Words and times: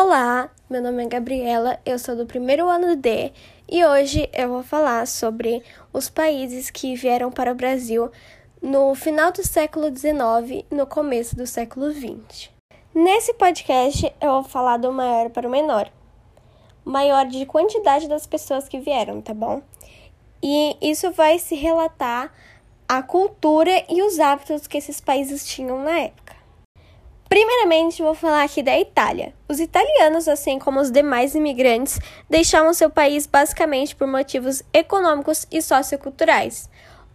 Olá, 0.00 0.48
meu 0.70 0.80
nome 0.80 1.02
é 1.02 1.08
Gabriela, 1.08 1.80
eu 1.84 1.98
sou 1.98 2.14
do 2.14 2.24
primeiro 2.24 2.68
ano 2.68 2.94
D 2.94 3.32
e 3.68 3.84
hoje 3.84 4.30
eu 4.32 4.48
vou 4.48 4.62
falar 4.62 5.04
sobre 5.08 5.60
os 5.92 6.08
países 6.08 6.70
que 6.70 6.94
vieram 6.94 7.32
para 7.32 7.50
o 7.50 7.54
Brasil 7.56 8.08
no 8.62 8.94
final 8.94 9.32
do 9.32 9.44
século 9.44 9.86
XIX 9.86 10.64
e 10.70 10.72
no 10.72 10.86
começo 10.86 11.34
do 11.34 11.48
século 11.48 11.90
XX. 11.90 12.48
Nesse 12.94 13.34
podcast 13.34 14.14
eu 14.20 14.34
vou 14.34 14.44
falar 14.44 14.76
do 14.76 14.92
maior 14.92 15.30
para 15.30 15.48
o 15.48 15.50
menor, 15.50 15.90
maior 16.84 17.26
de 17.26 17.44
quantidade 17.44 18.06
das 18.06 18.24
pessoas 18.24 18.68
que 18.68 18.78
vieram, 18.78 19.20
tá 19.20 19.34
bom? 19.34 19.60
E 20.40 20.76
isso 20.80 21.10
vai 21.10 21.40
se 21.40 21.56
relatar 21.56 22.32
a 22.88 23.02
cultura 23.02 23.84
e 23.88 24.00
os 24.00 24.20
hábitos 24.20 24.68
que 24.68 24.78
esses 24.78 25.00
países 25.00 25.44
tinham 25.44 25.82
na 25.82 25.98
época. 25.98 26.27
Primeiramente, 27.28 28.02
vou 28.02 28.14
falar 28.14 28.42
aqui 28.42 28.62
da 28.62 28.78
Itália. 28.78 29.34
Os 29.46 29.60
italianos, 29.60 30.26
assim 30.26 30.58
como 30.58 30.80
os 30.80 30.90
demais 30.90 31.34
imigrantes, 31.34 32.00
deixavam 32.28 32.72
seu 32.72 32.88
país 32.88 33.26
basicamente 33.26 33.94
por 33.94 34.06
motivos 34.06 34.62
econômicos 34.72 35.46
e 35.52 35.60
socioculturais. 35.60 36.70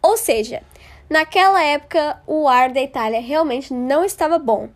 Ou 0.00 0.16
seja, 0.16 0.62
naquela 1.10 1.62
época 1.62 2.22
o 2.26 2.48
ar 2.48 2.70
da 2.70 2.80
Itália 2.80 3.20
realmente 3.20 3.74
não 3.74 4.02
estava 4.02 4.38
bom. 4.38 4.70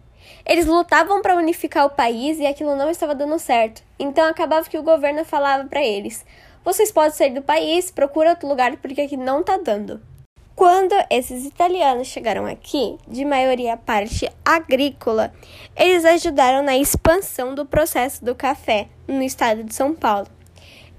Eles 0.44 0.66
lutavam 0.66 1.22
para 1.22 1.36
unificar 1.36 1.86
o 1.86 1.90
país 1.90 2.38
e 2.38 2.46
aquilo 2.46 2.76
não 2.76 2.90
estava 2.90 3.14
dando 3.14 3.38
certo. 3.38 3.82
Então 3.98 4.28
acabava 4.28 4.68
que 4.68 4.78
o 4.78 4.82
governo 4.82 5.24
falava 5.24 5.64
para 5.64 5.82
eles: 5.82 6.26
"Vocês 6.62 6.92
podem 6.92 7.12
sair 7.12 7.30
do 7.30 7.40
país, 7.40 7.90
procura 7.90 8.30
outro 8.30 8.46
lugar 8.46 8.76
porque 8.76 9.00
aqui 9.00 9.16
não 9.16 9.40
está 9.40 9.56
dando". 9.56 10.11
Quando 10.54 10.94
esses 11.10 11.46
italianos 11.46 12.08
chegaram 12.08 12.46
aqui, 12.46 12.98
de 13.08 13.24
maioria 13.24 13.76
parte 13.76 14.30
agrícola, 14.44 15.32
eles 15.74 16.04
ajudaram 16.04 16.62
na 16.62 16.76
expansão 16.76 17.54
do 17.54 17.64
processo 17.64 18.22
do 18.22 18.34
café 18.34 18.88
no 19.08 19.22
estado 19.22 19.64
de 19.64 19.74
São 19.74 19.94
Paulo. 19.94 20.28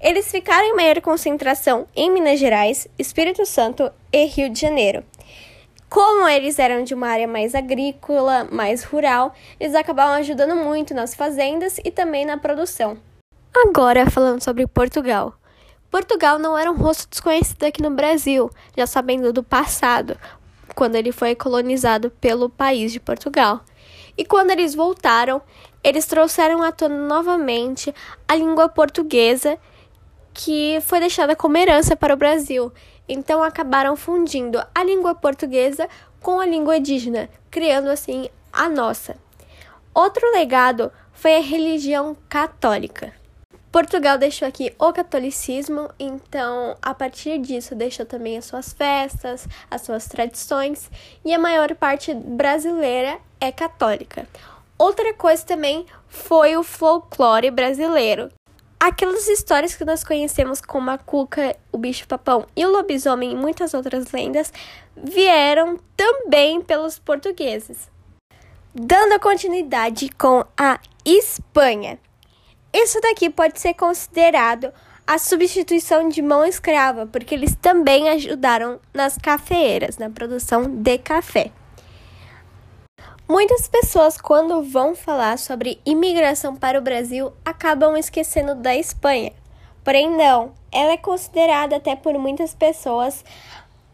Eles 0.00 0.30
ficaram 0.30 0.66
em 0.66 0.74
maior 0.74 1.00
concentração 1.00 1.86
em 1.94 2.10
Minas 2.10 2.38
Gerais, 2.38 2.88
Espírito 2.98 3.46
Santo 3.46 3.90
e 4.12 4.26
Rio 4.26 4.50
de 4.50 4.60
Janeiro. 4.60 5.04
Como 5.88 6.28
eles 6.28 6.58
eram 6.58 6.82
de 6.82 6.92
uma 6.92 7.06
área 7.06 7.28
mais 7.28 7.54
agrícola, 7.54 8.48
mais 8.50 8.82
rural, 8.82 9.32
eles 9.60 9.76
acabavam 9.76 10.16
ajudando 10.16 10.56
muito 10.56 10.92
nas 10.92 11.14
fazendas 11.14 11.78
e 11.84 11.90
também 11.92 12.26
na 12.26 12.36
produção. 12.36 12.98
Agora, 13.54 14.10
falando 14.10 14.42
sobre 14.42 14.66
Portugal. 14.66 15.32
Portugal 15.94 16.40
não 16.40 16.58
era 16.58 16.72
um 16.72 16.74
rosto 16.74 17.08
desconhecido 17.08 17.62
aqui 17.62 17.80
no 17.80 17.88
Brasil, 17.88 18.50
já 18.76 18.84
sabendo 18.84 19.32
do 19.32 19.44
passado, 19.44 20.18
quando 20.74 20.96
ele 20.96 21.12
foi 21.12 21.36
colonizado 21.36 22.10
pelo 22.10 22.50
país 22.50 22.90
de 22.90 22.98
Portugal. 22.98 23.60
E 24.18 24.24
quando 24.24 24.50
eles 24.50 24.74
voltaram, 24.74 25.40
eles 25.84 26.04
trouxeram 26.04 26.64
à 26.64 26.72
tona 26.72 26.96
novamente 26.96 27.94
a 28.26 28.34
língua 28.34 28.68
portuguesa, 28.68 29.56
que 30.32 30.80
foi 30.80 30.98
deixada 30.98 31.36
como 31.36 31.56
herança 31.56 31.94
para 31.94 32.14
o 32.14 32.16
Brasil. 32.16 32.72
Então 33.08 33.40
acabaram 33.40 33.94
fundindo 33.94 34.60
a 34.74 34.82
língua 34.82 35.14
portuguesa 35.14 35.88
com 36.20 36.40
a 36.40 36.46
língua 36.46 36.76
indígena, 36.76 37.30
criando 37.52 37.86
assim 37.86 38.28
a 38.52 38.68
nossa. 38.68 39.14
Outro 39.94 40.28
legado 40.32 40.90
foi 41.12 41.36
a 41.36 41.40
religião 41.40 42.16
católica. 42.28 43.12
Portugal 43.74 44.16
deixou 44.16 44.46
aqui 44.46 44.72
o 44.78 44.92
catolicismo, 44.92 45.90
então 45.98 46.76
a 46.80 46.94
partir 46.94 47.40
disso 47.40 47.74
deixou 47.74 48.06
também 48.06 48.38
as 48.38 48.44
suas 48.44 48.72
festas, 48.72 49.48
as 49.68 49.82
suas 49.82 50.06
tradições, 50.06 50.88
e 51.24 51.34
a 51.34 51.40
maior 51.40 51.74
parte 51.74 52.14
brasileira 52.14 53.18
é 53.40 53.50
católica. 53.50 54.28
Outra 54.78 55.12
coisa 55.12 55.44
também 55.44 55.86
foi 56.06 56.56
o 56.56 56.62
folclore 56.62 57.50
brasileiro. 57.50 58.30
Aquelas 58.78 59.26
histórias 59.26 59.74
que 59.74 59.84
nós 59.84 60.04
conhecemos 60.04 60.60
como 60.60 60.92
a 60.92 60.96
cuca, 60.96 61.56
o 61.72 61.76
bicho-papão 61.76 62.46
e 62.54 62.64
o 62.64 62.70
lobisomem 62.70 63.32
e 63.32 63.36
muitas 63.36 63.74
outras 63.74 64.12
lendas 64.12 64.52
vieram 64.96 65.80
também 65.96 66.62
pelos 66.62 67.00
portugueses. 67.00 67.90
Dando 68.72 69.18
continuidade 69.18 70.10
com 70.10 70.44
a 70.56 70.78
Espanha. 71.04 71.98
Isso 72.74 73.00
daqui 73.00 73.30
pode 73.30 73.60
ser 73.60 73.74
considerado 73.74 74.72
a 75.06 75.16
substituição 75.16 76.08
de 76.08 76.20
mão 76.20 76.44
escrava, 76.44 77.06
porque 77.06 77.32
eles 77.32 77.54
também 77.54 78.08
ajudaram 78.08 78.80
nas 78.92 79.16
cafeeiras, 79.16 79.96
na 79.96 80.10
produção 80.10 80.64
de 80.64 80.98
café. 80.98 81.52
Muitas 83.28 83.68
pessoas, 83.68 84.20
quando 84.20 84.60
vão 84.60 84.96
falar 84.96 85.38
sobre 85.38 85.80
imigração 85.86 86.56
para 86.56 86.76
o 86.76 86.82
Brasil, 86.82 87.32
acabam 87.44 87.96
esquecendo 87.96 88.56
da 88.56 88.74
Espanha. 88.74 89.32
Porém, 89.84 90.10
não, 90.10 90.52
ela 90.72 90.94
é 90.94 90.96
considerada 90.96 91.76
até 91.76 91.94
por 91.94 92.18
muitas 92.18 92.54
pessoas 92.54 93.24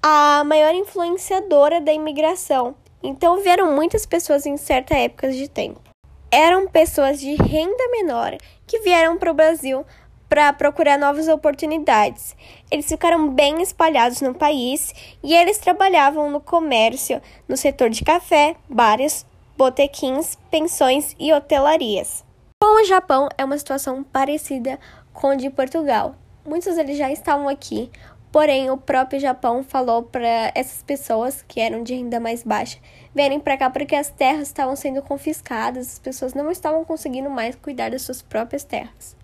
a 0.02 0.42
maior 0.44 0.74
influenciadora 0.74 1.82
da 1.82 1.92
imigração. 1.92 2.74
Então, 3.02 3.42
vieram 3.42 3.76
muitas 3.76 4.06
pessoas 4.06 4.46
em 4.46 4.56
certa 4.56 4.96
época 4.96 5.30
de 5.30 5.48
tempo 5.48 5.89
eram 6.30 6.68
pessoas 6.68 7.20
de 7.20 7.34
renda 7.34 7.88
menor 7.90 8.36
que 8.66 8.80
vieram 8.80 9.18
para 9.18 9.30
o 9.30 9.34
Brasil 9.34 9.84
para 10.28 10.52
procurar 10.52 10.96
novas 10.96 11.26
oportunidades. 11.26 12.36
Eles 12.70 12.86
ficaram 12.86 13.30
bem 13.30 13.60
espalhados 13.60 14.20
no 14.20 14.32
país 14.32 14.94
e 15.24 15.34
eles 15.34 15.58
trabalhavam 15.58 16.30
no 16.30 16.40
comércio, 16.40 17.20
no 17.48 17.56
setor 17.56 17.90
de 17.90 18.04
café, 18.04 18.54
bares, 18.68 19.26
botequins, 19.58 20.38
pensões 20.48 21.16
e 21.18 21.32
hotelarias. 21.32 22.24
Com 22.62 22.80
o 22.80 22.84
Japão 22.84 23.28
é 23.36 23.44
uma 23.44 23.58
situação 23.58 24.04
parecida 24.04 24.78
com 25.12 25.28
a 25.30 25.34
de 25.34 25.50
Portugal. 25.50 26.14
Muitos 26.46 26.76
deles 26.76 26.96
já 26.96 27.10
estavam 27.10 27.48
aqui, 27.48 27.90
Porém, 28.32 28.70
o 28.70 28.76
próprio 28.76 29.18
Japão 29.18 29.64
falou 29.64 30.04
para 30.04 30.52
essas 30.54 30.82
pessoas 30.82 31.42
que 31.46 31.60
eram 31.60 31.82
de 31.82 31.94
renda 31.94 32.20
mais 32.20 32.44
baixa 32.44 32.78
virem 33.14 33.40
para 33.40 33.56
cá 33.56 33.68
porque 33.68 33.96
as 33.96 34.08
terras 34.08 34.42
estavam 34.42 34.76
sendo 34.76 35.02
confiscadas, 35.02 35.94
as 35.94 35.98
pessoas 35.98 36.32
não 36.32 36.50
estavam 36.50 36.84
conseguindo 36.84 37.28
mais 37.28 37.56
cuidar 37.56 37.90
das 37.90 38.02
suas 38.02 38.22
próprias 38.22 38.62
terras. 38.62 39.16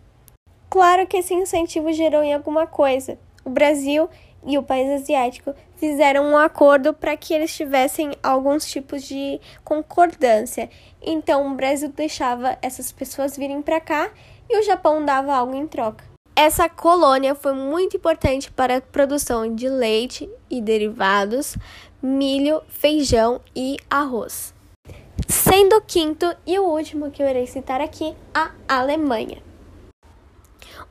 Claro 0.68 1.06
que 1.06 1.18
esse 1.18 1.32
incentivo 1.32 1.92
gerou 1.92 2.22
em 2.22 2.34
alguma 2.34 2.66
coisa. 2.66 3.18
O 3.44 3.50
Brasil 3.50 4.10
e 4.44 4.58
o 4.58 4.62
país 4.62 4.90
asiático 4.90 5.54
fizeram 5.76 6.24
um 6.24 6.36
acordo 6.36 6.92
para 6.92 7.16
que 7.16 7.32
eles 7.32 7.54
tivessem 7.54 8.12
alguns 8.22 8.66
tipos 8.66 9.02
de 9.04 9.40
concordância. 9.64 10.68
Então, 11.00 11.46
o 11.46 11.54
Brasil 11.54 11.88
deixava 11.88 12.58
essas 12.60 12.90
pessoas 12.90 13.36
virem 13.36 13.62
para 13.62 13.80
cá 13.80 14.10
e 14.50 14.58
o 14.58 14.62
Japão 14.62 15.04
dava 15.04 15.34
algo 15.34 15.54
em 15.54 15.66
troca. 15.66 16.15
Essa 16.38 16.68
colônia 16.68 17.34
foi 17.34 17.54
muito 17.54 17.96
importante 17.96 18.52
para 18.52 18.76
a 18.76 18.80
produção 18.82 19.54
de 19.54 19.70
leite 19.70 20.28
e 20.50 20.60
derivados, 20.60 21.56
milho, 22.02 22.60
feijão 22.68 23.40
e 23.56 23.78
arroz. 23.88 24.52
Sendo 25.26 25.76
o 25.76 25.80
quinto 25.80 26.26
e 26.46 26.58
o 26.58 26.64
último 26.64 27.10
que 27.10 27.22
eu 27.22 27.26
irei 27.26 27.46
citar 27.46 27.80
aqui, 27.80 28.14
a 28.34 28.50
Alemanha. 28.68 29.42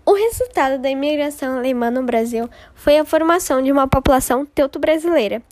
O 0.03 0.13
resultado 0.13 0.81
da 0.81 0.89
imigração 0.89 1.59
alemã 1.59 1.91
no 1.91 2.01
Brasil 2.01 2.49
foi 2.73 2.97
a 2.97 3.05
formação 3.05 3.61
de 3.61 3.71
uma 3.71 3.87
população 3.87 4.47
teuto-brasileira. 4.47 5.43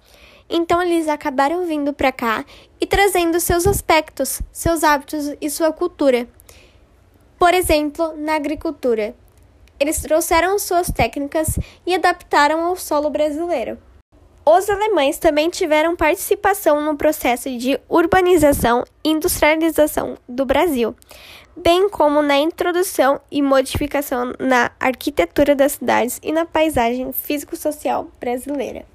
Então 0.49 0.81
eles 0.81 1.07
acabaram 1.07 1.67
vindo 1.67 1.93
para 1.93 2.11
cá 2.11 2.43
e 2.81 2.87
trazendo 2.87 3.39
seus 3.39 3.67
aspectos, 3.67 4.41
seus 4.51 4.83
hábitos 4.83 5.35
e 5.39 5.51
sua 5.51 5.71
cultura. 5.71 6.27
Por 7.37 7.53
exemplo, 7.53 8.15
na 8.17 8.35
agricultura, 8.35 9.13
eles 9.83 10.01
trouxeram 10.01 10.57
suas 10.57 10.87
técnicas 10.89 11.59
e 11.85 11.93
adaptaram 11.93 12.61
ao 12.61 12.75
solo 12.77 13.09
brasileiro. 13.09 13.77
Os 14.45 14.69
alemães 14.69 15.17
também 15.17 15.49
tiveram 15.49 15.93
participação 15.93 16.79
no 16.79 16.95
processo 16.95 17.49
de 17.57 17.77
urbanização 17.89 18.85
e 19.03 19.09
industrialização 19.09 20.17
do 20.27 20.45
Brasil, 20.45 20.95
bem 21.55 21.89
como 21.89 22.21
na 22.21 22.37
introdução 22.37 23.19
e 23.29 23.41
modificação 23.41 24.33
na 24.39 24.71
arquitetura 24.79 25.53
das 25.53 25.73
cidades 25.73 26.17
e 26.23 26.31
na 26.31 26.45
paisagem 26.45 27.11
físico-social 27.11 28.07
brasileira. 28.21 28.85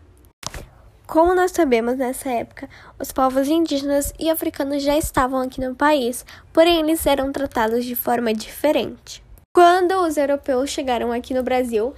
Como 1.06 1.34
nós 1.34 1.50
sabemos, 1.52 1.96
nessa 1.96 2.30
época, 2.30 2.68
os 2.98 3.12
povos 3.12 3.46
indígenas 3.46 4.12
e 4.18 4.30
africanos 4.30 4.82
já 4.82 4.96
estavam 4.96 5.40
aqui 5.40 5.60
no 5.60 5.74
país, 5.74 6.24
porém 6.50 6.80
eles 6.80 7.06
eram 7.06 7.30
tratados 7.30 7.84
de 7.84 7.94
forma 7.94 8.32
diferente. 8.32 9.27
Quando 9.58 9.92
os 10.06 10.16
europeus 10.16 10.70
chegaram 10.70 11.10
aqui 11.10 11.34
no 11.34 11.42
Brasil, 11.42 11.92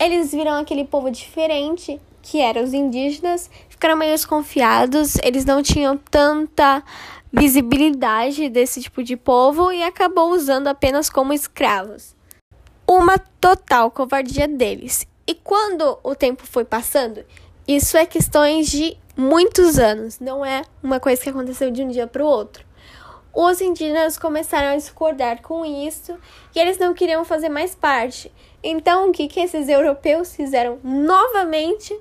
eles 0.00 0.30
viram 0.30 0.54
aquele 0.54 0.82
povo 0.82 1.10
diferente, 1.10 2.00
que 2.22 2.40
eram 2.40 2.64
os 2.64 2.72
indígenas, 2.72 3.50
ficaram 3.68 3.96
meio 3.96 4.12
desconfiados, 4.12 5.16
eles 5.22 5.44
não 5.44 5.62
tinham 5.62 5.98
tanta 5.98 6.82
visibilidade 7.30 8.48
desse 8.48 8.80
tipo 8.80 9.02
de 9.04 9.14
povo 9.14 9.70
e 9.70 9.82
acabou 9.82 10.30
usando 10.30 10.68
apenas 10.68 11.10
como 11.10 11.34
escravos. 11.34 12.16
Uma 12.88 13.18
total 13.18 13.90
covardia 13.90 14.48
deles. 14.48 15.06
E 15.26 15.34
quando 15.34 15.98
o 16.02 16.14
tempo 16.14 16.46
foi 16.46 16.64
passando, 16.64 17.22
isso 17.68 17.98
é 17.98 18.06
questões 18.06 18.70
de 18.70 18.96
muitos 19.14 19.78
anos, 19.78 20.18
não 20.18 20.42
é 20.42 20.62
uma 20.82 20.98
coisa 20.98 21.22
que 21.22 21.28
aconteceu 21.28 21.70
de 21.70 21.82
um 21.82 21.88
dia 21.88 22.06
para 22.06 22.24
o 22.24 22.26
outro 22.26 22.65
os 23.38 23.60
indígenas 23.60 24.16
começaram 24.16 24.68
a 24.68 24.76
discordar 24.76 25.42
com 25.42 25.62
isso 25.62 26.18
e 26.54 26.58
eles 26.58 26.78
não 26.78 26.94
queriam 26.94 27.22
fazer 27.22 27.50
mais 27.50 27.74
parte. 27.74 28.32
Então, 28.62 29.10
o 29.10 29.12
que, 29.12 29.28
que 29.28 29.40
esses 29.40 29.68
europeus 29.68 30.34
fizeram 30.34 30.78
novamente? 30.82 31.94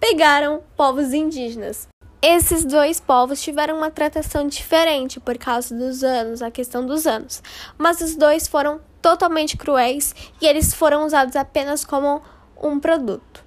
Pegaram 0.00 0.62
povos 0.74 1.12
indígenas. 1.12 1.86
Esses 2.22 2.64
dois 2.64 2.98
povos 2.98 3.42
tiveram 3.42 3.76
uma 3.76 3.90
tratação 3.90 4.48
diferente 4.48 5.20
por 5.20 5.36
causa 5.36 5.74
dos 5.74 6.02
anos, 6.02 6.40
a 6.40 6.50
questão 6.50 6.86
dos 6.86 7.06
anos, 7.06 7.42
mas 7.76 8.00
os 8.00 8.16
dois 8.16 8.48
foram 8.48 8.80
totalmente 9.02 9.58
cruéis 9.58 10.14
e 10.40 10.46
eles 10.46 10.72
foram 10.72 11.04
usados 11.04 11.36
apenas 11.36 11.84
como 11.84 12.22
um 12.62 12.80
produto. 12.80 13.44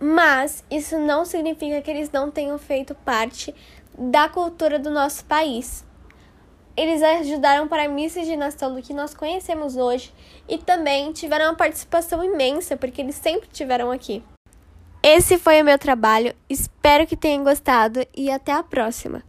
Mas 0.00 0.62
isso 0.70 0.98
não 1.00 1.24
significa 1.24 1.82
que 1.82 1.90
eles 1.90 2.12
não 2.12 2.30
tenham 2.30 2.58
feito 2.58 2.94
parte 2.94 3.52
da 3.98 4.28
cultura 4.28 4.78
do 4.78 4.90
nosso 4.90 5.24
país. 5.24 5.84
Eles 6.76 7.02
ajudaram 7.02 7.66
para 7.66 7.84
a 7.84 7.88
miscigenação 7.88 8.74
do 8.74 8.82
que 8.82 8.92
nós 8.92 9.14
conhecemos 9.14 9.76
hoje 9.76 10.12
e 10.48 10.58
também 10.58 11.10
tiveram 11.12 11.46
uma 11.46 11.54
participação 11.54 12.22
imensa, 12.22 12.76
porque 12.76 13.00
eles 13.00 13.14
sempre 13.14 13.48
estiveram 13.50 13.90
aqui. 13.90 14.22
Esse 15.02 15.38
foi 15.38 15.62
o 15.62 15.64
meu 15.64 15.78
trabalho, 15.78 16.34
espero 16.50 17.06
que 17.06 17.16
tenham 17.16 17.44
gostado 17.44 18.04
e 18.14 18.30
até 18.30 18.52
a 18.52 18.62
próxima! 18.62 19.22